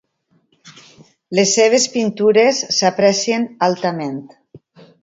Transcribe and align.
Les 1.39 1.53
seves 1.59 1.85
pintures 1.99 2.63
s'aprecien 2.79 3.47
altament. 3.71 4.23